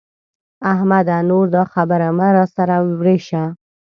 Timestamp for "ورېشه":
2.99-3.43